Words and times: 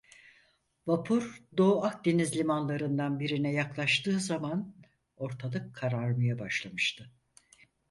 Vapur 0.87 1.39
Doğu 1.57 1.83
Akdeniz 1.83 2.35
limanlarından 2.37 3.19
birine 3.19 3.51
yaklaştığı 3.51 4.19
zaman 4.19 4.73
ortalık 5.15 5.75
kararmaya 5.75 6.39
başlamıştı. 6.39 7.11